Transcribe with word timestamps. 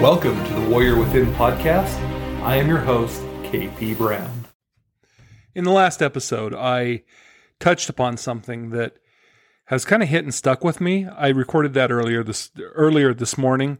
Welcome 0.00 0.42
to 0.46 0.54
the 0.54 0.70
Warrior 0.70 0.98
Within 0.98 1.26
podcast. 1.34 1.94
I 2.40 2.56
am 2.56 2.68
your 2.68 2.78
host, 2.78 3.20
KP 3.42 3.98
Brown. 3.98 4.46
In 5.54 5.64
the 5.64 5.72
last 5.72 6.00
episode, 6.00 6.54
I 6.54 7.02
touched 7.58 7.90
upon 7.90 8.16
something 8.16 8.70
that 8.70 8.94
has 9.66 9.84
kind 9.84 10.02
of 10.02 10.08
hit 10.08 10.24
and 10.24 10.34
stuck 10.34 10.64
with 10.64 10.80
me. 10.80 11.06
I 11.06 11.28
recorded 11.28 11.74
that 11.74 11.92
earlier 11.92 12.24
this 12.24 12.50
earlier 12.58 13.12
this 13.12 13.36
morning, 13.36 13.76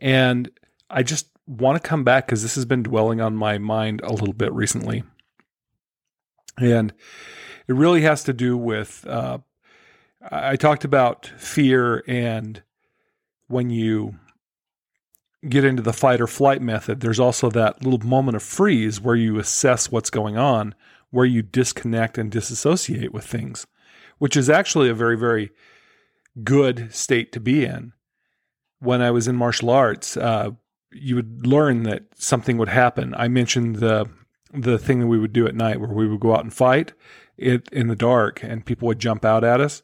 and 0.00 0.50
I 0.90 1.04
just 1.04 1.28
want 1.46 1.80
to 1.80 1.88
come 1.88 2.02
back 2.02 2.26
because 2.26 2.42
this 2.42 2.56
has 2.56 2.64
been 2.64 2.82
dwelling 2.82 3.20
on 3.20 3.36
my 3.36 3.58
mind 3.58 4.00
a 4.02 4.10
little 4.10 4.34
bit 4.34 4.52
recently, 4.52 5.04
and 6.58 6.92
it 7.68 7.74
really 7.74 8.00
has 8.00 8.24
to 8.24 8.32
do 8.32 8.56
with. 8.56 9.06
Uh, 9.06 9.38
I 10.32 10.56
talked 10.56 10.84
about 10.84 11.26
fear 11.38 12.02
and 12.08 12.60
when 13.46 13.70
you 13.70 14.16
get 15.48 15.64
into 15.64 15.82
the 15.82 15.92
fight 15.92 16.20
or 16.20 16.26
flight 16.26 16.60
method, 16.60 17.00
there's 17.00 17.20
also 17.20 17.50
that 17.50 17.82
little 17.82 18.06
moment 18.06 18.36
of 18.36 18.42
freeze 18.42 19.00
where 19.00 19.16
you 19.16 19.38
assess 19.38 19.90
what's 19.90 20.10
going 20.10 20.36
on, 20.36 20.74
where 21.10 21.26
you 21.26 21.42
disconnect 21.42 22.18
and 22.18 22.30
disassociate 22.30 23.12
with 23.12 23.24
things, 23.24 23.66
which 24.18 24.36
is 24.36 24.50
actually 24.50 24.88
a 24.88 24.94
very, 24.94 25.16
very 25.16 25.50
good 26.44 26.92
state 26.94 27.32
to 27.32 27.40
be 27.40 27.64
in. 27.64 27.92
When 28.78 29.02
I 29.02 29.10
was 29.10 29.28
in 29.28 29.36
martial 29.36 29.70
arts, 29.70 30.16
uh, 30.16 30.50
you 30.92 31.16
would 31.16 31.46
learn 31.46 31.84
that 31.84 32.04
something 32.16 32.58
would 32.58 32.68
happen. 32.68 33.14
I 33.16 33.28
mentioned 33.28 33.76
the 33.76 34.08
the 34.52 34.78
thing 34.78 34.98
that 34.98 35.06
we 35.06 35.18
would 35.18 35.32
do 35.32 35.46
at 35.46 35.54
night 35.54 35.78
where 35.78 35.90
we 35.90 36.08
would 36.08 36.18
go 36.18 36.34
out 36.34 36.42
and 36.42 36.52
fight 36.52 36.92
it 37.36 37.68
in 37.70 37.86
the 37.86 37.94
dark 37.94 38.42
and 38.42 38.66
people 38.66 38.88
would 38.88 38.98
jump 38.98 39.24
out 39.24 39.44
at 39.44 39.60
us. 39.60 39.82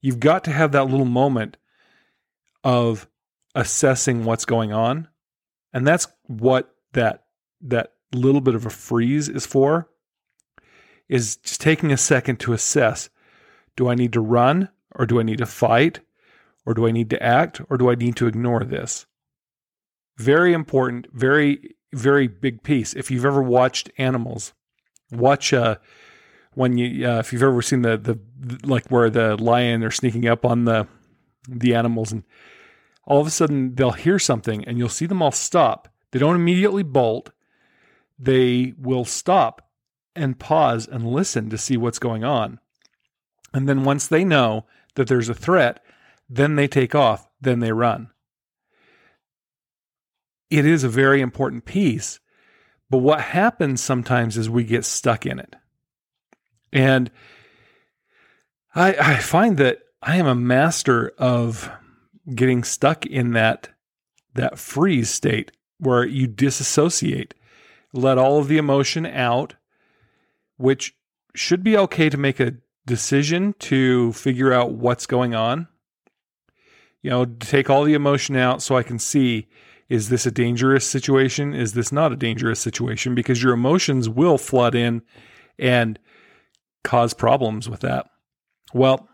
You've 0.00 0.20
got 0.20 0.42
to 0.44 0.52
have 0.52 0.72
that 0.72 0.86
little 0.88 1.04
moment 1.04 1.58
of 2.64 3.06
assessing 3.54 4.24
what's 4.24 4.44
going 4.44 4.72
on. 4.72 5.08
And 5.72 5.86
that's 5.86 6.06
what 6.26 6.74
that 6.92 7.24
that 7.60 7.92
little 8.12 8.40
bit 8.40 8.54
of 8.54 8.66
a 8.66 8.70
freeze 8.70 9.28
is 9.28 9.46
for 9.46 9.88
is 11.08 11.36
just 11.36 11.60
taking 11.60 11.92
a 11.92 11.96
second 11.96 12.40
to 12.40 12.52
assess 12.52 13.10
do 13.76 13.88
I 13.88 13.94
need 13.94 14.12
to 14.14 14.20
run 14.20 14.68
or 14.94 15.06
do 15.06 15.20
I 15.20 15.22
need 15.22 15.38
to 15.38 15.46
fight 15.46 16.00
or 16.66 16.74
do 16.74 16.86
I 16.86 16.90
need 16.90 17.10
to 17.10 17.22
act 17.22 17.60
or 17.68 17.76
do 17.76 17.90
I 17.90 17.94
need 17.94 18.16
to 18.16 18.26
ignore 18.26 18.64
this? 18.64 19.06
Very 20.16 20.52
important, 20.52 21.06
very 21.12 21.76
very 21.92 22.28
big 22.28 22.62
piece. 22.62 22.94
If 22.94 23.10
you've 23.10 23.24
ever 23.24 23.42
watched 23.42 23.90
animals, 23.98 24.52
watch 25.10 25.52
uh 25.52 25.76
when 26.54 26.76
you 26.76 27.08
uh, 27.08 27.18
if 27.18 27.32
you've 27.32 27.42
ever 27.42 27.62
seen 27.62 27.82
the, 27.82 27.96
the 27.96 28.18
like 28.66 28.88
where 28.88 29.10
the 29.10 29.36
lion 29.36 29.84
are 29.84 29.90
sneaking 29.90 30.26
up 30.26 30.44
on 30.44 30.64
the 30.64 30.86
the 31.48 31.74
animals 31.74 32.12
and 32.12 32.24
all 33.04 33.20
of 33.20 33.26
a 33.26 33.30
sudden 33.30 33.74
they'll 33.74 33.92
hear 33.92 34.18
something 34.18 34.64
and 34.64 34.78
you'll 34.78 34.88
see 34.88 35.06
them 35.06 35.22
all 35.22 35.32
stop. 35.32 35.88
They 36.12 36.18
don't 36.18 36.36
immediately 36.36 36.82
bolt. 36.82 37.30
They 38.18 38.74
will 38.78 39.04
stop 39.04 39.70
and 40.14 40.38
pause 40.38 40.86
and 40.86 41.06
listen 41.06 41.50
to 41.50 41.58
see 41.58 41.76
what's 41.76 41.98
going 41.98 42.24
on. 42.24 42.58
And 43.52 43.68
then 43.68 43.84
once 43.84 44.06
they 44.06 44.24
know 44.24 44.66
that 44.94 45.08
there's 45.08 45.28
a 45.28 45.34
threat, 45.34 45.82
then 46.28 46.56
they 46.56 46.68
take 46.68 46.94
off, 46.94 47.28
then 47.40 47.60
they 47.60 47.72
run. 47.72 48.10
It 50.50 50.66
is 50.66 50.84
a 50.84 50.88
very 50.88 51.20
important 51.20 51.64
piece. 51.64 52.20
But 52.90 52.98
what 52.98 53.20
happens 53.20 53.80
sometimes 53.80 54.36
is 54.36 54.50
we 54.50 54.64
get 54.64 54.84
stuck 54.84 55.24
in 55.24 55.38
it. 55.38 55.54
And 56.72 57.10
I, 58.74 58.94
I 58.94 59.16
find 59.16 59.56
that 59.58 59.78
I 60.02 60.16
am 60.16 60.26
a 60.26 60.34
master 60.34 61.12
of 61.18 61.70
getting 62.34 62.64
stuck 62.64 63.06
in 63.06 63.32
that 63.32 63.68
that 64.34 64.58
freeze 64.58 65.10
state 65.10 65.50
where 65.78 66.04
you 66.04 66.26
disassociate, 66.26 67.34
let 67.92 68.18
all 68.18 68.38
of 68.38 68.48
the 68.48 68.58
emotion 68.58 69.04
out, 69.06 69.54
which 70.56 70.94
should 71.34 71.64
be 71.64 71.76
okay 71.76 72.08
to 72.08 72.16
make 72.16 72.38
a 72.38 72.54
decision 72.86 73.54
to 73.58 74.12
figure 74.12 74.52
out 74.52 74.72
what's 74.72 75.06
going 75.06 75.34
on. 75.34 75.66
You 77.02 77.10
know, 77.10 77.24
take 77.24 77.70
all 77.70 77.84
the 77.84 77.94
emotion 77.94 78.36
out 78.36 78.62
so 78.62 78.76
I 78.76 78.82
can 78.82 78.98
see 78.98 79.48
is 79.88 80.08
this 80.08 80.24
a 80.24 80.30
dangerous 80.30 80.86
situation? 80.86 81.52
Is 81.52 81.72
this 81.72 81.90
not 81.90 82.12
a 82.12 82.16
dangerous 82.16 82.60
situation? 82.60 83.14
Because 83.16 83.42
your 83.42 83.52
emotions 83.52 84.08
will 84.08 84.38
flood 84.38 84.76
in 84.76 85.02
and 85.58 85.98
cause 86.84 87.12
problems 87.12 87.68
with 87.68 87.80
that. 87.80 88.06
Well, 88.72 89.08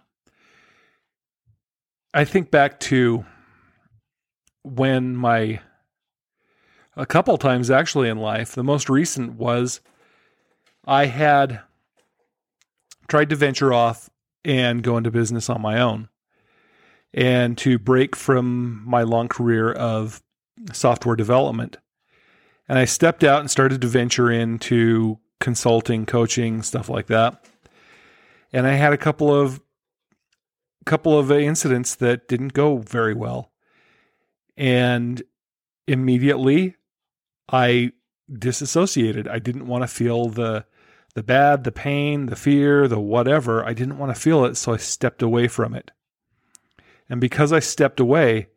I 2.16 2.24
think 2.24 2.50
back 2.50 2.80
to 2.80 3.26
when 4.62 5.14
my 5.14 5.60
a 6.96 7.04
couple 7.04 7.36
times 7.36 7.70
actually 7.70 8.08
in 8.08 8.16
life. 8.16 8.54
The 8.54 8.64
most 8.64 8.88
recent 8.88 9.34
was 9.34 9.82
I 10.86 11.04
had 11.04 11.60
tried 13.06 13.28
to 13.28 13.36
venture 13.36 13.74
off 13.74 14.08
and 14.46 14.82
go 14.82 14.96
into 14.96 15.10
business 15.10 15.50
on 15.50 15.60
my 15.60 15.78
own 15.78 16.08
and 17.12 17.58
to 17.58 17.78
break 17.78 18.16
from 18.16 18.82
my 18.86 19.02
long 19.02 19.28
career 19.28 19.70
of 19.70 20.22
software 20.72 21.16
development. 21.16 21.76
And 22.66 22.78
I 22.78 22.86
stepped 22.86 23.24
out 23.24 23.40
and 23.40 23.50
started 23.50 23.82
to 23.82 23.88
venture 23.88 24.30
into 24.30 25.18
consulting, 25.38 26.06
coaching, 26.06 26.62
stuff 26.62 26.88
like 26.88 27.08
that. 27.08 27.44
And 28.54 28.66
I 28.66 28.72
had 28.72 28.94
a 28.94 28.96
couple 28.96 29.34
of 29.34 29.60
couple 30.86 31.18
of 31.18 31.30
uh, 31.30 31.34
incidents 31.34 31.94
that 31.96 32.28
didn't 32.28 32.54
go 32.54 32.78
very 32.78 33.14
well. 33.14 33.52
And 34.56 35.22
immediately 35.86 36.76
I 37.50 37.92
disassociated. 38.32 39.28
I 39.28 39.38
didn't 39.38 39.66
want 39.66 39.82
to 39.82 39.88
feel 39.88 40.28
the 40.28 40.64
the 41.14 41.22
bad, 41.22 41.64
the 41.64 41.72
pain, 41.72 42.26
the 42.26 42.36
fear, 42.36 42.86
the 42.88 43.00
whatever. 43.00 43.64
I 43.64 43.72
didn't 43.72 43.96
want 43.96 44.14
to 44.14 44.20
feel 44.20 44.44
it, 44.44 44.56
so 44.56 44.74
I 44.74 44.76
stepped 44.76 45.22
away 45.22 45.48
from 45.48 45.74
it. 45.74 45.90
And 47.08 47.22
because 47.22 47.54
I 47.54 47.58
stepped 47.58 48.00
away, 48.00 48.48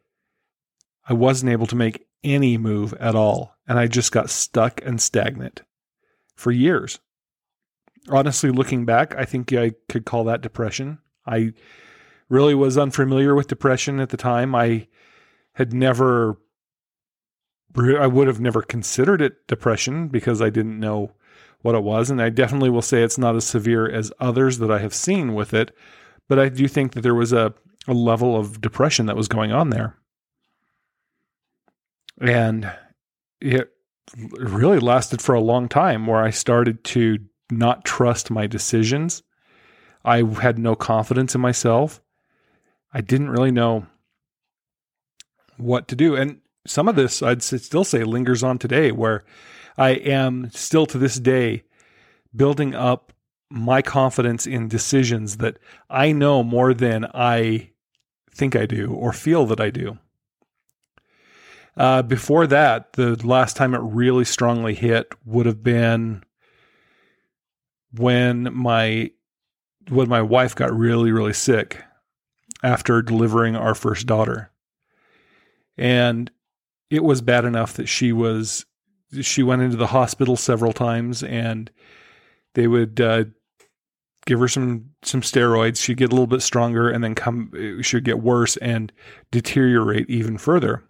I 1.08 1.14
wasn't 1.14 1.54
able 1.54 1.68
to 1.68 1.78
make 1.78 2.06
any 2.22 2.58
move 2.58 2.94
at 2.96 3.16
all, 3.16 3.56
and 3.66 3.80
I 3.80 3.88
just 3.88 4.12
got 4.12 4.30
stuck 4.30 4.82
and 4.86 5.02
stagnant 5.02 5.62
for 6.36 6.52
years. 6.52 7.00
Honestly, 8.10 8.50
looking 8.50 8.86
back, 8.86 9.16
I 9.16 9.24
think 9.24 9.54
I 9.54 9.72
could 9.88 10.06
call 10.06 10.26
that 10.26 10.42
depression. 10.42 11.00
I 11.26 11.54
really 12.30 12.56
was 12.56 12.78
unfamiliar 12.78 13.36
with 13.36 13.48
depression 13.48 14.00
at 14.00 14.10
the 14.10 14.18
time. 14.18 14.56
I 14.56 14.88
had 15.54 15.74
never, 15.74 16.38
I 17.78 18.08
would 18.08 18.28
have 18.28 18.40
never 18.40 18.62
considered 18.62 19.22
it 19.22 19.48
depression 19.48 20.08
because 20.08 20.42
I 20.42 20.50
didn't 20.50 20.80
know 20.80 21.12
what 21.62 21.76
it 21.76 21.84
was. 21.84 22.10
And 22.10 22.22
I 22.22 22.30
definitely 22.30 22.70
will 22.70 22.82
say 22.82 23.04
it's 23.04 23.18
not 23.18 23.36
as 23.36 23.46
severe 23.46 23.90
as 23.90 24.14
others 24.20 24.60
that 24.60 24.72
I 24.72 24.80
have 24.80 24.94
seen 24.94 25.34
with 25.34 25.54
it. 25.54 25.76
But 26.28 26.40
I 26.40 26.50
do 26.50 26.68
think 26.68 26.94
that 26.94 27.02
there 27.02 27.16
was 27.16 27.34
a, 27.34 27.54
a 27.88 27.94
level 27.94 28.38
of 28.38 28.62
depression 28.62 29.08
that 29.08 29.18
was 29.18 29.28
going 29.28 29.52
on 29.52 29.72
there. 29.72 29.98
And 32.22 32.72
it 33.42 33.72
really 34.16 34.80
lasted 34.80 35.22
for 35.22 35.34
a 35.34 35.42
long 35.42 35.68
time 35.68 36.06
where 36.06 36.22
I 36.24 36.30
started 36.30 36.84
to 36.86 37.20
not 37.52 37.86
trust 37.86 38.30
my 38.30 38.48
decisions. 38.48 39.24
I 40.06 40.24
had 40.24 40.60
no 40.60 40.76
confidence 40.76 41.36
in 41.36 41.42
myself. 41.42 42.02
I 42.92 43.02
didn't 43.02 43.30
really 43.30 43.52
know 43.52 43.88
what 45.58 45.88
to 45.90 45.96
do. 45.96 46.16
And 46.16 46.42
some 46.66 46.88
of 46.88 46.96
this 46.96 47.22
I'd 47.22 47.44
still 47.44 47.84
say 47.84 48.04
lingers 48.04 48.44
on 48.44 48.58
today, 48.58 48.92
where 48.92 49.24
I 49.78 49.92
am 49.92 50.50
still 50.52 50.86
to 50.88 50.98
this 50.98 51.20
day 51.20 51.64
building 52.36 52.76
up 52.76 53.14
my 53.50 53.82
confidence 53.82 54.46
in 54.46 54.68
decisions 54.68 55.38
that 55.38 55.58
I 55.90 56.12
know 56.12 56.44
more 56.44 56.74
than 56.74 57.06
I 57.14 57.72
think 58.32 58.56
I 58.56 58.66
do 58.66 58.94
or 58.94 59.12
feel 59.12 59.46
that 59.48 59.60
I 59.60 59.70
do. 59.72 59.98
Uh, 61.76 62.02
before 62.02 62.46
that, 62.48 62.94
the 62.94 63.16
last 63.26 63.56
time 63.56 63.74
it 63.74 63.82
really 63.82 64.26
strongly 64.26 64.76
hit 64.76 65.14
would 65.26 65.46
have 65.46 65.64
been 65.64 66.24
when 67.94 68.54
my 68.54 69.12
when 69.88 70.08
my 70.08 70.22
wife 70.22 70.54
got 70.54 70.72
really 70.78 71.12
really 71.12 71.34
sick 71.34 71.84
after 72.64 73.02
delivering 73.02 73.56
our 73.56 73.76
first 73.76 74.06
daughter. 74.06 74.52
And 75.78 76.30
it 76.90 77.04
was 77.04 77.22
bad 77.22 77.46
enough 77.46 77.74
that 77.74 77.88
she 77.88 78.12
was 78.12 78.66
she 79.22 79.42
went 79.42 79.62
into 79.62 79.78
the 79.78 79.88
hospital 79.88 80.36
several 80.36 80.74
times 80.74 81.24
and 81.24 81.72
they 82.54 82.68
would 82.68 83.02
uh, 83.02 83.24
give 84.26 84.40
her 84.40 84.48
some 84.48 84.92
some 85.02 85.22
steroids 85.22 85.82
she'd 85.82 85.98
get 85.98 86.10
a 86.10 86.16
little 86.16 86.28
bit 86.28 86.42
stronger 86.42 86.90
and 86.90 87.04
then 87.04 87.16
come 87.16 87.52
she'd 87.82 88.04
get 88.04 88.20
worse 88.22 88.58
and 88.58 88.92
deteriorate 89.32 90.08
even 90.10 90.38
further 90.38 90.84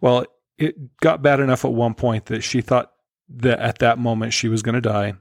well 0.00 0.24
it 0.58 0.96
got 0.98 1.22
bad 1.22 1.40
enough 1.40 1.64
at 1.64 1.72
one 1.72 1.94
point 1.94 2.26
that 2.26 2.42
she 2.42 2.60
thought 2.60 2.92
that 3.28 3.58
at 3.58 3.78
that 3.78 3.98
moment 3.98 4.32
she 4.32 4.48
was 4.48 4.62
going 4.62 4.74
to 4.74 4.80
die 4.80 5.14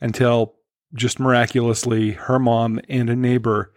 until 0.00 0.54
just 0.94 1.18
miraculously, 1.18 2.12
her 2.12 2.38
mom 2.38 2.80
and 2.88 3.10
a 3.10 3.16
neighbor 3.16 3.72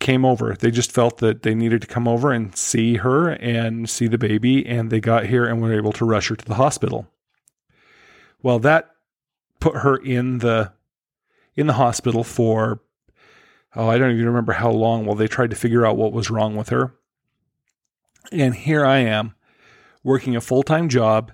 came 0.00 0.24
over. 0.24 0.54
They 0.54 0.70
just 0.70 0.92
felt 0.92 1.18
that 1.18 1.42
they 1.42 1.54
needed 1.54 1.82
to 1.82 1.86
come 1.86 2.08
over 2.08 2.32
and 2.32 2.56
see 2.56 2.96
her 2.96 3.30
and 3.30 3.88
see 3.88 4.06
the 4.06 4.18
baby, 4.18 4.64
and 4.66 4.90
they 4.90 5.00
got 5.00 5.26
here 5.26 5.44
and 5.44 5.60
were 5.60 5.74
able 5.74 5.92
to 5.92 6.04
rush 6.04 6.28
her 6.28 6.36
to 6.36 6.44
the 6.44 6.54
hospital. 6.54 7.08
Well, 8.42 8.58
that 8.60 8.90
put 9.60 9.76
her 9.76 9.96
in 9.96 10.38
the 10.38 10.72
in 11.56 11.66
the 11.66 11.72
hospital 11.74 12.24
for 12.24 12.80
oh, 13.74 13.88
I 13.88 13.98
don't 13.98 14.12
even 14.12 14.26
remember 14.26 14.52
how 14.52 14.70
long 14.70 15.04
while 15.04 15.16
they 15.16 15.26
tried 15.26 15.50
to 15.50 15.56
figure 15.56 15.86
out 15.86 15.96
what 15.96 16.12
was 16.12 16.30
wrong 16.30 16.54
with 16.54 16.68
her. 16.68 16.94
And 18.30 18.54
here 18.54 18.84
I 18.84 18.98
am 18.98 19.34
working 20.02 20.36
a 20.36 20.40
full-time 20.40 20.88
job 20.88 21.32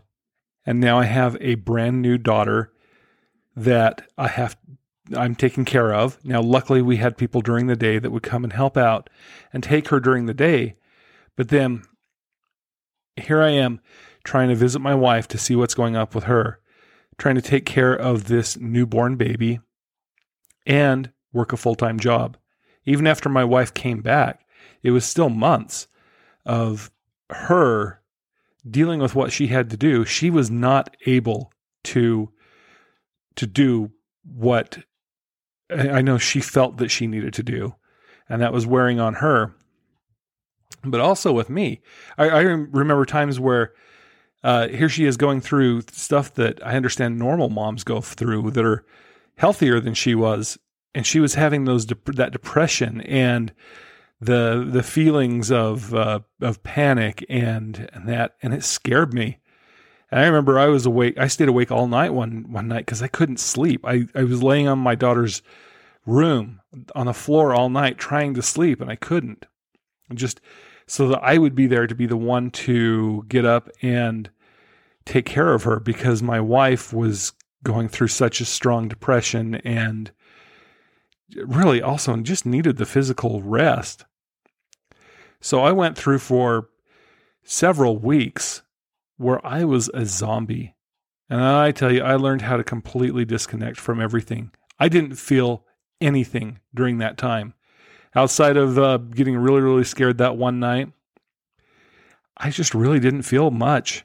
and 0.64 0.80
now 0.80 0.98
I 0.98 1.04
have 1.04 1.36
a 1.40 1.56
brand 1.56 2.00
new 2.02 2.16
daughter 2.16 2.72
that 3.56 4.08
I 4.16 4.28
have 4.28 4.56
I'm 5.16 5.34
taking 5.34 5.64
care 5.64 5.92
of. 5.92 6.24
Now, 6.24 6.40
luckily, 6.40 6.82
we 6.82 6.96
had 6.96 7.18
people 7.18 7.40
during 7.40 7.66
the 7.66 7.76
day 7.76 7.98
that 7.98 8.10
would 8.10 8.22
come 8.22 8.44
and 8.44 8.52
help 8.52 8.76
out 8.76 9.10
and 9.52 9.62
take 9.62 9.88
her 9.88 9.98
during 9.98 10.26
the 10.26 10.34
day. 10.34 10.76
But 11.36 11.48
then 11.48 11.82
here 13.16 13.42
I 13.42 13.50
am 13.50 13.80
trying 14.24 14.50
to 14.50 14.54
visit 14.54 14.80
my 14.80 14.94
wife 14.94 15.26
to 15.28 15.38
see 15.38 15.56
what's 15.56 15.74
going 15.74 15.96
on 15.96 16.08
with 16.14 16.24
her, 16.24 16.60
trying 17.18 17.34
to 17.34 17.42
take 17.42 17.66
care 17.66 17.94
of 17.94 18.24
this 18.24 18.58
newborn 18.58 19.16
baby 19.16 19.60
and 20.66 21.10
work 21.32 21.52
a 21.52 21.56
full 21.56 21.74
time 21.74 21.98
job. 21.98 22.36
Even 22.84 23.06
after 23.06 23.28
my 23.28 23.44
wife 23.44 23.74
came 23.74 24.00
back, 24.00 24.46
it 24.82 24.90
was 24.90 25.04
still 25.04 25.28
months 25.28 25.86
of 26.46 26.90
her 27.30 28.00
dealing 28.68 29.00
with 29.00 29.14
what 29.14 29.32
she 29.32 29.48
had 29.48 29.70
to 29.70 29.76
do. 29.76 30.04
She 30.04 30.30
was 30.30 30.50
not 30.50 30.96
able 31.06 31.52
to 31.84 32.30
to 33.40 33.46
do 33.46 33.90
what 34.22 34.78
I 35.70 36.02
know 36.02 36.18
she 36.18 36.40
felt 36.40 36.76
that 36.76 36.90
she 36.90 37.06
needed 37.06 37.32
to 37.34 37.42
do, 37.42 37.74
and 38.28 38.42
that 38.42 38.52
was 38.52 38.66
wearing 38.66 39.00
on 39.00 39.14
her. 39.14 39.54
But 40.84 41.00
also 41.00 41.32
with 41.32 41.48
me, 41.48 41.80
I, 42.18 42.28
I 42.28 42.40
remember 42.40 43.06
times 43.06 43.40
where 43.40 43.72
uh, 44.44 44.68
here 44.68 44.90
she 44.90 45.06
is 45.06 45.16
going 45.16 45.40
through 45.40 45.82
stuff 45.90 46.34
that 46.34 46.64
I 46.66 46.76
understand 46.76 47.18
normal 47.18 47.48
moms 47.48 47.82
go 47.82 48.02
through 48.02 48.50
that 48.50 48.64
are 48.64 48.84
healthier 49.36 49.80
than 49.80 49.94
she 49.94 50.14
was, 50.14 50.58
and 50.94 51.06
she 51.06 51.18
was 51.18 51.34
having 51.34 51.64
those 51.64 51.86
de- 51.86 51.96
that 52.12 52.32
depression 52.32 53.00
and 53.02 53.54
the 54.20 54.68
the 54.70 54.82
feelings 54.82 55.50
of 55.50 55.94
uh, 55.94 56.20
of 56.42 56.62
panic 56.62 57.24
and 57.30 57.88
and 57.94 58.06
that, 58.06 58.36
and 58.42 58.52
it 58.52 58.64
scared 58.64 59.14
me. 59.14 59.38
And 60.10 60.20
I 60.20 60.26
remember 60.26 60.58
I 60.58 60.66
was 60.66 60.86
awake. 60.86 61.18
I 61.18 61.28
stayed 61.28 61.48
awake 61.48 61.70
all 61.70 61.86
night 61.86 62.12
one 62.12 62.46
one 62.50 62.68
night 62.68 62.86
because 62.86 63.02
I 63.02 63.08
couldn't 63.08 63.40
sleep. 63.40 63.84
I, 63.84 64.06
I 64.14 64.24
was 64.24 64.42
laying 64.42 64.66
on 64.68 64.78
my 64.78 64.94
daughter's 64.94 65.42
room 66.04 66.60
on 66.94 67.06
the 67.06 67.14
floor 67.14 67.54
all 67.54 67.68
night 67.68 67.98
trying 67.98 68.34
to 68.34 68.42
sleep, 68.42 68.80
and 68.80 68.90
I 68.90 68.96
couldn't. 68.96 69.46
Just 70.12 70.40
so 70.86 71.06
that 71.08 71.20
I 71.22 71.38
would 71.38 71.54
be 71.54 71.68
there 71.68 71.86
to 71.86 71.94
be 71.94 72.06
the 72.06 72.16
one 72.16 72.50
to 72.50 73.24
get 73.28 73.44
up 73.44 73.68
and 73.80 74.28
take 75.04 75.26
care 75.26 75.54
of 75.54 75.62
her 75.62 75.78
because 75.78 76.22
my 76.22 76.40
wife 76.40 76.92
was 76.92 77.32
going 77.62 77.88
through 77.88 78.08
such 78.08 78.40
a 78.40 78.44
strong 78.44 78.88
depression 78.88 79.56
and 79.56 80.10
really 81.36 81.80
also 81.80 82.16
just 82.16 82.44
needed 82.44 82.76
the 82.76 82.86
physical 82.86 83.42
rest. 83.42 84.04
So 85.40 85.60
I 85.60 85.72
went 85.72 85.96
through 85.96 86.18
for 86.18 86.68
several 87.44 87.96
weeks 87.96 88.62
where 89.20 89.44
I 89.46 89.64
was 89.64 89.90
a 89.92 90.06
zombie. 90.06 90.74
And 91.28 91.42
I 91.42 91.72
tell 91.72 91.92
you, 91.92 92.02
I 92.02 92.16
learned 92.16 92.42
how 92.42 92.56
to 92.56 92.64
completely 92.64 93.26
disconnect 93.26 93.78
from 93.78 94.00
everything. 94.00 94.50
I 94.78 94.88
didn't 94.88 95.16
feel 95.16 95.64
anything 96.00 96.58
during 96.74 96.98
that 96.98 97.18
time. 97.18 97.52
Outside 98.16 98.56
of 98.56 98.78
uh, 98.78 98.96
getting 98.96 99.36
really, 99.36 99.60
really 99.60 99.84
scared 99.84 100.18
that 100.18 100.38
one 100.38 100.58
night, 100.58 100.90
I 102.36 102.48
just 102.50 102.74
really 102.74 102.98
didn't 102.98 103.22
feel 103.22 103.50
much. 103.50 104.04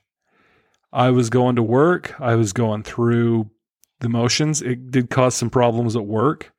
I 0.91 1.11
was 1.11 1.29
going 1.29 1.55
to 1.55 1.63
work, 1.63 2.13
I 2.19 2.35
was 2.35 2.51
going 2.51 2.83
through 2.83 3.49
the 4.01 4.09
motions. 4.09 4.61
It 4.61 4.91
did 4.91 5.09
cause 5.09 5.33
some 5.33 5.49
problems 5.49 5.95
at 5.95 6.05
work 6.05 6.53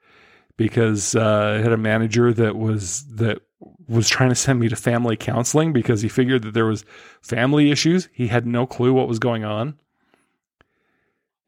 because 0.57 1.15
uh, 1.15 1.57
I 1.59 1.63
had 1.63 1.73
a 1.73 1.77
manager 1.77 2.33
that 2.33 2.57
was 2.57 3.05
that 3.17 3.43
was 3.89 4.09
trying 4.09 4.31
to 4.31 4.35
send 4.35 4.59
me 4.59 4.69
to 4.69 4.77
family 4.77 5.17
counseling 5.17 5.73
because 5.73 6.03
he 6.03 6.09
figured 6.09 6.43
that 6.43 6.55
there 6.55 6.67
was 6.67 6.85
family 7.21 7.71
issues. 7.71 8.09
He 8.13 8.29
had 8.29 8.47
no 8.47 8.67
clue 8.67 8.93
what 8.93 9.09
was 9.09 9.19
going 9.19 9.45
on. 9.45 9.79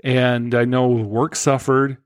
And 0.05 0.55
I 0.55 0.65
know 0.65 0.89
work 0.89 1.35
suffered. 1.35 1.99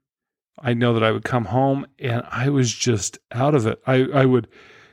I 0.59 0.75
know 0.75 0.95
that 0.95 1.03
I 1.03 1.11
would 1.11 1.25
come 1.25 1.47
home 1.47 1.87
and 1.99 2.23
I 2.31 2.49
was 2.49 2.73
just 2.73 3.19
out 3.33 3.55
of 3.55 3.67
it. 3.67 3.83
I, 3.87 4.07
I 4.15 4.25
would 4.25 4.49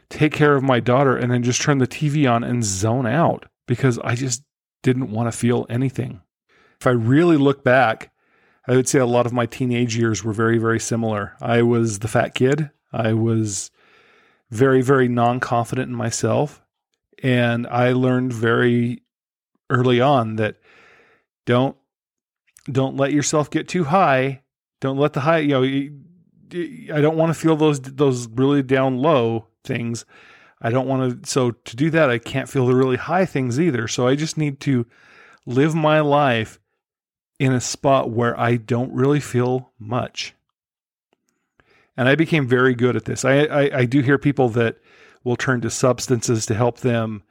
take 0.09 0.33
care 0.33 0.56
of 0.56 0.63
my 0.63 0.80
daughter 0.80 1.15
and 1.15 1.31
then 1.31 1.44
just 1.44 1.62
turn 1.62 1.77
the 1.77 1.88
TV 1.88 2.30
on 2.30 2.44
and 2.44 2.63
zone 2.63 3.06
out 3.06 3.45
because 3.68 4.00
I 4.00 4.15
just 4.15 4.44
didn't 4.81 5.12
want 5.12 5.31
to 5.31 5.38
feel 5.38 5.65
anything. 5.69 6.21
If 6.80 6.88
I 6.88 6.92
really 6.92 7.38
look 7.38 7.63
back, 7.63 8.12
I 8.68 8.75
would 8.75 8.88
say 8.88 9.00
a 9.00 9.06
lot 9.06 9.25
of 9.25 9.33
my 9.33 9.45
teenage 9.45 9.95
years 9.95 10.24
were 10.24 10.33
very, 10.33 10.57
very 10.57 10.80
similar. 10.80 11.35
I 11.42 11.62
was 11.62 12.00
the 12.00 12.07
fat 12.07 12.33
kid. 12.35 12.69
I 12.92 13.13
was 13.13 13.71
very, 14.49 14.81
very 14.81 15.07
non 15.07 15.39
confident 15.39 15.89
in 15.89 15.95
myself. 15.95 16.61
And 17.21 17.67
I 17.67 17.91
learned 17.91 18.33
very 18.33 19.03
early 19.69 20.01
on 20.01 20.37
that 20.37 20.57
don't 21.45 21.75
don't 22.71 22.97
let 22.97 23.13
yourself 23.13 23.49
get 23.49 23.67
too 23.67 23.85
high. 23.85 24.43
Don't 24.81 24.97
let 24.97 25.13
the 25.13 25.21
high, 25.21 25.39
you 25.39 25.49
know, 25.49 26.95
I 26.95 27.01
don't 27.01 27.17
want 27.17 27.33
to 27.33 27.39
feel 27.39 27.55
those 27.55 27.81
those 27.81 28.27
really 28.27 28.63
down 28.63 28.97
low 28.97 29.47
things. 29.63 30.05
I 30.61 30.71
don't 30.71 30.87
want 30.87 31.23
to 31.23 31.29
so 31.29 31.51
to 31.51 31.75
do 31.75 31.89
that 31.91 32.09
I 32.09 32.17
can't 32.17 32.49
feel 32.49 32.65
the 32.65 32.75
really 32.75 32.97
high 32.97 33.25
things 33.25 33.59
either. 33.59 33.87
So 33.87 34.07
I 34.07 34.15
just 34.15 34.37
need 34.37 34.59
to 34.61 34.85
live 35.45 35.75
my 35.75 35.99
life 35.99 36.59
in 37.39 37.53
a 37.53 37.61
spot 37.61 38.09
where 38.09 38.37
I 38.39 38.57
don't 38.57 38.93
really 38.93 39.19
feel 39.19 39.71
much 39.79 40.33
and 41.99 42.07
I 42.07 42.15
became 42.15 42.47
very 42.47 42.75
good 42.75 42.95
at 42.95 43.03
this. 43.03 43.25
I, 43.25 43.41
I, 43.41 43.79
I 43.79 43.85
do 43.85 43.99
hear 43.99 44.17
people 44.17 44.47
that 44.51 44.77
will 45.25 45.35
turn 45.35 45.59
to 45.59 45.69
substances 45.69 46.45
to 46.45 46.55
help 46.55 46.79
them 46.79 47.23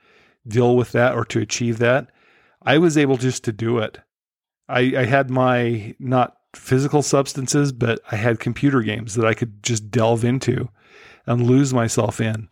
deal 0.46 0.76
with 0.76 0.92
that 0.92 1.14
or 1.14 1.24
to 1.24 1.40
achieve 1.40 1.78
that. 1.78 2.10
I 2.60 2.76
was 2.76 2.98
able 2.98 3.16
just 3.16 3.44
to 3.44 3.52
do 3.52 3.78
it. 3.78 3.96
I, 4.68 4.80
I 4.94 5.04
had 5.06 5.30
my 5.30 5.94
not 5.98 6.36
physical 6.54 7.00
substances, 7.00 7.72
but 7.72 8.00
I 8.12 8.16
had 8.16 8.40
computer 8.40 8.82
games 8.82 9.14
that 9.14 9.24
I 9.24 9.32
could 9.32 9.62
just 9.62 9.90
delve 9.90 10.22
into 10.22 10.68
and 11.24 11.46
lose 11.46 11.72
myself 11.72 12.20
in. 12.20 12.50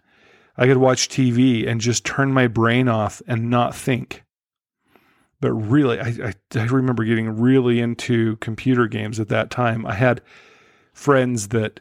I 0.57 0.65
could 0.65 0.79
watch 0.79 1.11
TV 1.11 1.69
and 1.69 1.83
just 1.83 2.07
turn 2.07 2.33
my 2.33 2.47
brain 2.47 2.89
off 2.89 3.21
and 3.27 3.51
not 3.51 3.75
think. 3.75 4.25
But 5.43 5.53
really, 5.53 6.01
I, 6.01 6.09
I, 6.29 6.35
I 6.59 6.65
remember 6.65 7.05
getting 7.05 7.39
really 7.39 7.79
into 7.79 8.37
computer 8.37 8.87
games 8.87 9.21
at 9.21 9.29
that 9.29 9.51
time. 9.51 9.85
I 9.85 9.93
had 9.93 10.23
friends 10.95 11.49
that 11.49 11.81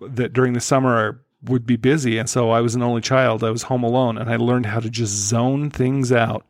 that 0.00 0.32
during 0.32 0.52
the 0.52 0.60
summer 0.60 1.20
would 1.42 1.66
be 1.66 1.76
busy. 1.76 2.18
And 2.18 2.28
so 2.28 2.50
I 2.50 2.60
was 2.60 2.74
an 2.74 2.82
only 2.82 3.00
child. 3.00 3.44
I 3.44 3.50
was 3.50 3.64
home 3.64 3.84
alone 3.84 4.18
and 4.18 4.30
I 4.30 4.36
learned 4.36 4.66
how 4.66 4.80
to 4.80 4.90
just 4.90 5.12
zone 5.12 5.70
things 5.70 6.12
out 6.12 6.46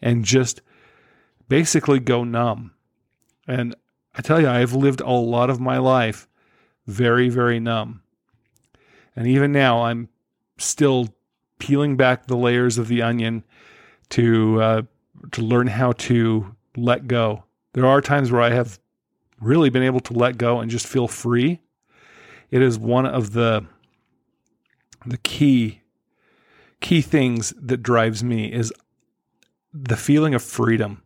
and 0.00 0.24
just 0.24 0.60
basically 1.48 2.00
go 2.00 2.24
numb. 2.24 2.72
And 3.46 3.74
I 4.14 4.22
tell 4.22 4.40
you, 4.40 4.48
I've 4.48 4.72
lived 4.72 5.00
a 5.00 5.10
lot 5.10 5.50
of 5.50 5.60
my 5.60 5.78
life 5.78 6.28
very, 6.86 7.28
very 7.28 7.60
numb. 7.60 8.02
And 9.14 9.26
even 9.26 9.52
now, 9.52 9.84
I'm 9.84 10.08
still 10.58 11.08
peeling 11.58 11.96
back 11.96 12.26
the 12.26 12.36
layers 12.36 12.78
of 12.78 12.88
the 12.88 13.02
onion 13.02 13.44
to 14.10 14.60
uh, 14.60 14.82
to 15.32 15.42
learn 15.42 15.66
how 15.66 15.92
to 15.92 16.54
let 16.76 17.08
go. 17.08 17.44
There 17.72 17.86
are 17.86 18.00
times 18.00 18.30
where 18.30 18.42
I 18.42 18.50
have 18.50 18.78
really 19.40 19.70
been 19.70 19.82
able 19.82 20.00
to 20.00 20.12
let 20.12 20.38
go 20.38 20.60
and 20.60 20.70
just 20.70 20.86
feel 20.86 21.08
free 21.08 21.60
it 22.50 22.62
is 22.62 22.78
one 22.78 23.06
of 23.06 23.32
the 23.32 23.66
the 25.04 25.18
key 25.18 25.82
key 26.80 27.00
things 27.00 27.54
that 27.60 27.78
drives 27.78 28.22
me 28.22 28.52
is 28.52 28.72
the 29.72 29.96
feeling 29.96 30.34
of 30.34 30.42
freedom. 30.42 31.02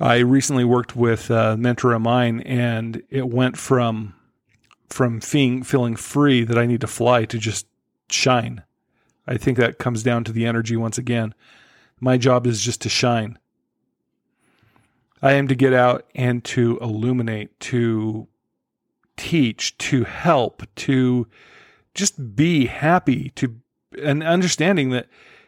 I 0.00 0.18
recently 0.18 0.64
worked 0.64 0.96
with 0.96 1.30
a 1.30 1.56
mentor 1.56 1.92
of 1.92 2.02
mine, 2.02 2.40
and 2.40 3.02
it 3.10 3.28
went 3.28 3.56
from 3.56 4.14
from 4.88 5.20
feeling 5.20 5.62
feeling 5.62 5.96
free 5.96 6.44
that 6.44 6.58
I 6.58 6.66
need 6.66 6.80
to 6.82 6.86
fly 6.86 7.24
to 7.26 7.38
just 7.38 7.66
shine. 8.10 8.62
I 9.26 9.36
think 9.36 9.56
that 9.56 9.78
comes 9.78 10.02
down 10.02 10.24
to 10.24 10.32
the 10.32 10.46
energy 10.46 10.76
once 10.76 10.98
again. 10.98 11.34
My 12.00 12.18
job 12.18 12.46
is 12.46 12.62
just 12.62 12.82
to 12.82 12.88
shine. 12.88 13.38
I 15.22 15.32
am 15.32 15.48
to 15.48 15.54
get 15.54 15.72
out 15.72 16.06
and 16.14 16.44
to 16.44 16.78
illuminate, 16.82 17.58
to 17.60 18.28
teach, 19.16 19.76
to 19.78 20.04
help, 20.04 20.62
to 20.76 21.26
just 21.94 22.36
be 22.36 22.66
happy, 22.66 23.30
to 23.36 23.54
and 24.02 24.22
understanding 24.22 24.90
that 24.90 25.06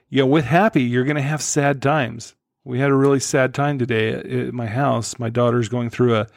you 0.09 0.23
know 0.23 0.27
with 0.27 0.45
happy 0.45 0.83
you're 0.83 1.05
going 1.05 1.17
to 1.17 1.23
have 1.23 1.43
sad 1.43 1.83
times. 1.83 2.35
We 2.65 2.79
had 2.81 2.91
a 2.91 2.95
really 2.95 3.21
sad 3.21 3.55
time 3.55 3.79
today 3.79 4.13
at, 4.13 4.27
at 4.27 4.55
my 4.55 4.67
house. 4.67 5.19
My 5.19 5.31
daughter's 5.31 5.69
going 5.69 5.91
through 5.91 6.17
a 6.17 6.29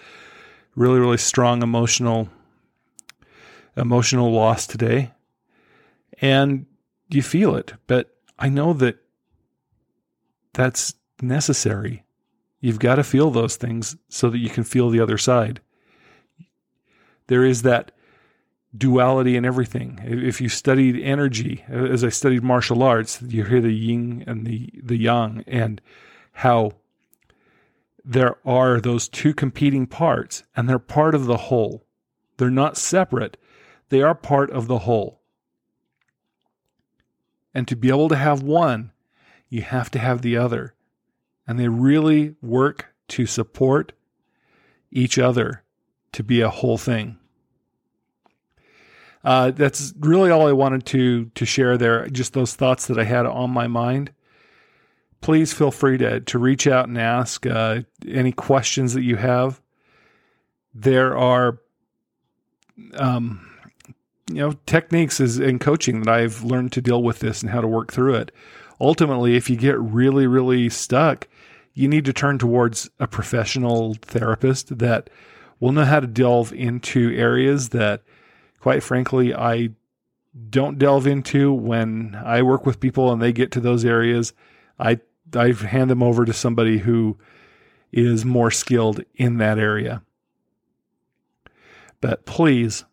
really 0.75 0.99
really 0.99 1.17
strong 1.17 1.61
emotional 1.61 2.29
emotional 3.77 4.31
loss 4.31 4.67
today 4.67 5.11
and 6.21 6.65
you 7.09 7.21
feel 7.21 7.55
it. 7.55 7.73
But 7.87 8.15
I 8.37 8.49
know 8.49 8.73
that 8.73 8.97
that's 10.53 10.93
necessary. 11.21 12.03
You've 12.59 12.79
got 12.79 12.95
to 12.95 13.03
feel 13.03 13.31
those 13.31 13.55
things 13.55 13.95
so 14.09 14.29
that 14.29 14.39
you 14.39 14.49
can 14.49 14.63
feel 14.63 14.89
the 14.89 14.99
other 14.99 15.17
side. 15.17 15.61
There 17.29 17.45
is 17.45 17.61
that 17.61 17.91
duality 18.75 19.37
in 19.37 19.45
everything. 19.45 19.99
If 20.03 20.41
you 20.41 20.49
studied 20.49 20.99
energy, 20.99 21.63
as 21.69 22.03
I 22.03 22.09
studied 22.09 22.43
martial 22.43 22.81
arts, 22.81 23.21
you 23.21 23.43
hear 23.43 23.61
the 23.61 23.71
yin 23.71 24.23
and 24.25 24.47
the, 24.47 24.71
the 24.81 24.97
yang 24.97 25.43
and 25.45 25.79
how 26.33 26.71
there 28.03 28.37
are 28.43 28.81
those 28.81 29.07
two 29.07 29.35
competing 29.35 29.85
parts 29.85 30.43
and 30.55 30.67
they're 30.67 30.79
part 30.79 31.13
of 31.13 31.25
the 31.25 31.37
whole. 31.37 31.85
They're 32.37 32.49
not 32.49 32.77
separate, 32.77 33.37
they 33.89 34.01
are 34.01 34.15
part 34.15 34.49
of 34.49 34.65
the 34.65 34.79
whole. 34.79 35.21
And 37.53 37.67
to 37.67 37.75
be 37.75 37.89
able 37.89 38.09
to 38.09 38.15
have 38.15 38.41
one, 38.41 38.91
you 39.49 39.61
have 39.61 39.91
to 39.91 39.99
have 39.99 40.23
the 40.23 40.35
other. 40.35 40.73
And 41.47 41.59
they 41.59 41.67
really 41.67 42.35
work 42.41 42.87
to 43.09 43.27
support 43.27 43.91
each 44.91 45.19
other 45.19 45.63
to 46.11 46.23
be 46.23 46.41
a 46.41 46.49
whole 46.49 46.77
thing. 46.77 47.18
Uh, 49.23 49.51
that's 49.51 49.93
really 49.99 50.31
all 50.31 50.47
I 50.47 50.53
wanted 50.53 50.85
to 50.87 51.25
to 51.35 51.45
share 51.45 51.77
there. 51.77 52.07
Just 52.07 52.33
those 52.33 52.55
thoughts 52.55 52.87
that 52.87 52.97
I 52.97 53.03
had 53.03 53.25
on 53.25 53.51
my 53.51 53.67
mind. 53.67 54.11
Please 55.21 55.51
feel 55.51 55.71
free 55.71 55.97
to 55.97 56.21
to 56.21 56.39
reach 56.39 56.67
out 56.67 56.87
and 56.87 56.97
ask 56.97 57.45
uh, 57.45 57.81
any 58.07 58.31
questions 58.31 58.93
that 58.93 59.03
you 59.03 59.17
have. 59.17 59.61
There 60.73 61.17
are, 61.17 61.59
um, 62.93 63.45
you 64.29 64.35
know, 64.35 64.53
techniques 64.65 65.19
is 65.19 65.39
in 65.39 65.59
coaching 65.59 66.03
that 66.03 66.13
I've 66.13 66.43
learned 66.43 66.71
to 66.73 66.81
deal 66.81 67.03
with 67.03 67.19
this 67.19 67.41
and 67.41 67.51
how 67.51 67.59
to 67.59 67.67
work 67.67 67.91
through 67.91 68.15
it. 68.15 68.31
Ultimately, 68.79 69.35
if 69.35 69.49
you 69.49 69.57
get 69.57 69.77
really 69.77 70.27
really 70.27 70.69
stuck, 70.69 71.27
you 71.73 71.89
need 71.89 72.05
to 72.05 72.13
turn 72.13 72.37
towards 72.37 72.89
a 73.01 73.07
professional 73.07 73.95
therapist 73.95 74.77
that 74.77 75.09
will 75.59 75.73
know 75.73 75.83
how 75.83 75.99
to 75.99 76.07
delve 76.07 76.53
into 76.53 77.13
areas 77.17 77.69
that 77.69 78.01
quite 78.59 78.83
frankly, 78.83 79.33
I 79.33 79.69
don't 80.49 80.77
delve 80.77 81.07
into 81.07 81.51
when 81.53 82.19
I 82.23 82.41
work 82.41 82.65
with 82.65 82.79
people 82.79 83.11
and 83.11 83.21
they 83.21 83.31
get 83.33 83.51
to 83.51 83.59
those 83.59 83.85
areas. 83.85 84.33
I 84.77 84.99
I 85.35 85.51
hand 85.51 85.89
them 85.89 86.01
over 86.03 86.25
to 86.25 86.33
somebody 86.33 86.79
who 86.79 87.17
is 87.91 88.25
more 88.25 88.51
skilled 88.51 89.01
in 89.15 89.37
that 89.37 89.59
area. 89.59 90.01
But 92.01 92.25
please 92.25 92.85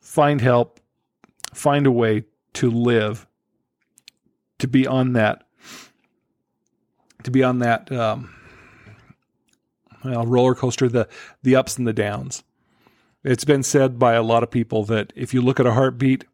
find 0.00 0.40
help, 0.40 0.80
find 1.54 1.86
a 1.86 1.90
way 1.90 2.24
to 2.54 2.70
live, 2.70 3.26
to 4.58 4.68
be 4.68 4.86
on 4.86 5.14
that, 5.14 5.44
to 7.22 7.30
be 7.30 7.42
on 7.42 7.60
that 7.60 7.90
um, 7.90 8.32
well, 10.04 10.26
roller 10.26 10.54
coaster, 10.54 10.88
the 10.88 11.08
the 11.42 11.56
ups 11.56 11.78
and 11.78 11.86
the 11.86 11.92
downs. 11.92 12.42
It's 13.24 13.44
been 13.44 13.62
said 13.62 13.98
by 13.98 14.14
a 14.14 14.22
lot 14.22 14.42
of 14.42 14.50
people 14.50 14.84
that 14.84 15.12
if 15.14 15.32
you 15.32 15.42
look 15.42 15.60
at 15.60 15.66
a 15.66 15.74
heartbeat, 15.74 16.24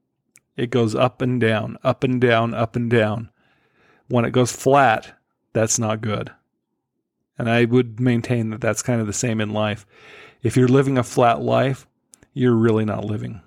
it 0.56 0.70
goes 0.70 0.94
up 0.94 1.20
and 1.20 1.40
down, 1.40 1.76
up 1.84 2.02
and 2.02 2.20
down, 2.20 2.54
up 2.54 2.76
and 2.76 2.90
down. 2.90 3.30
When 4.08 4.24
it 4.24 4.32
goes 4.32 4.52
flat, 4.52 5.18
that's 5.52 5.78
not 5.78 6.00
good. 6.00 6.32
And 7.38 7.48
I 7.48 7.66
would 7.66 8.00
maintain 8.00 8.50
that 8.50 8.60
that's 8.60 8.82
kind 8.82 9.00
of 9.00 9.06
the 9.06 9.12
same 9.12 9.40
in 9.40 9.50
life. 9.50 9.86
If 10.42 10.56
you're 10.56 10.68
living 10.68 10.98
a 10.98 11.02
flat 11.02 11.42
life, 11.42 11.86
you're 12.32 12.54
really 12.54 12.84
not 12.84 13.04
living. 13.04 13.40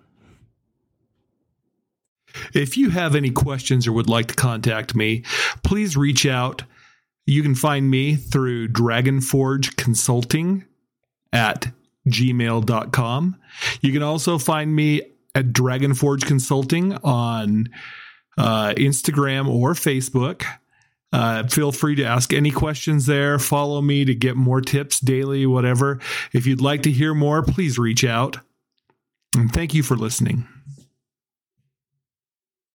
If 2.53 2.77
you 2.77 2.91
have 2.91 3.15
any 3.15 3.31
questions 3.31 3.88
or 3.88 3.91
would 3.91 4.10
like 4.10 4.27
to 4.27 4.36
contact 4.36 4.95
me, 4.95 5.24
please 5.63 5.98
reach 5.98 6.25
out. 6.25 6.63
You 7.25 7.43
can 7.43 7.55
find 7.55 7.89
me 7.89 8.15
through 8.15 8.69
Dragonforge 8.69 9.75
Consulting 9.75 10.65
at 11.33 11.71
gmail.com. 12.08 13.38
You 13.81 13.93
can 13.93 14.03
also 14.03 14.38
find 14.38 14.75
me 14.75 15.01
at 15.36 15.48
Dragonforge 15.48 16.25
Consulting 16.25 16.93
on 16.98 17.70
uh, 18.38 18.74
Instagram 18.75 19.48
or 19.48 19.74
Facebook. 19.74 20.43
Uh, 21.13 21.46
feel 21.48 21.72
free 21.72 21.96
to 21.96 22.03
ask 22.03 22.34
any 22.34 22.51
questions 22.51 23.05
there. 23.05 23.38
Follow 23.38 23.81
me 23.81 24.05
to 24.05 24.15
get 24.15 24.36
more 24.38 24.62
tips 24.62 25.00
daily, 25.00 25.46
whatever. 25.46 26.00
If 26.31 26.46
you'd 26.46 26.62
like 26.62 26.84
to 26.84 26.91
hear 26.91 27.13
more, 27.13 27.43
please 27.43 27.77
reach 27.77 28.05
out. 28.05 28.38
And 29.36 29.51
thank 29.51 29.74
you 29.74 29.84
for 29.84 29.96
listening. 29.96 30.48